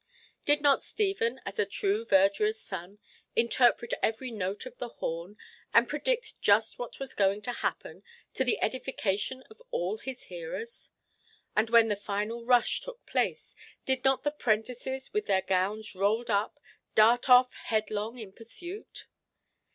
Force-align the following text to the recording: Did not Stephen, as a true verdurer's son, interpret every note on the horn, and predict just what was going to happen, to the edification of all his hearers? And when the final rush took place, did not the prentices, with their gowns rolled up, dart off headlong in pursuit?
Did 0.47 0.61
not 0.61 0.81
Stephen, 0.81 1.39
as 1.45 1.59
a 1.59 1.63
true 1.67 2.03
verdurer's 2.03 2.59
son, 2.59 2.97
interpret 3.35 3.93
every 4.01 4.31
note 4.31 4.65
on 4.65 4.73
the 4.79 4.87
horn, 4.89 5.37
and 5.75 5.87
predict 5.87 6.41
just 6.41 6.79
what 6.79 6.97
was 6.99 7.13
going 7.13 7.43
to 7.43 7.51
happen, 7.51 8.01
to 8.33 8.43
the 8.43 8.59
edification 8.63 9.43
of 9.51 9.61
all 9.69 9.99
his 9.99 10.23
hearers? 10.23 10.89
And 11.55 11.69
when 11.69 11.87
the 11.89 11.95
final 11.95 12.43
rush 12.47 12.81
took 12.81 13.05
place, 13.05 13.55
did 13.85 14.03
not 14.03 14.23
the 14.23 14.31
prentices, 14.31 15.13
with 15.13 15.27
their 15.27 15.43
gowns 15.43 15.93
rolled 15.93 16.31
up, 16.31 16.59
dart 16.95 17.29
off 17.29 17.53
headlong 17.53 18.17
in 18.17 18.31
pursuit? 18.31 19.05